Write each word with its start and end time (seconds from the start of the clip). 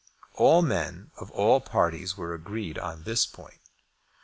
And 0.31 0.31
all 0.33 0.61
men 0.63 1.11
of 1.17 1.29
all 1.29 1.59
parties 1.61 2.17
were 2.17 2.33
agreed 2.33 2.79
on 2.79 3.03
this 3.03 3.27
point. 3.27 3.61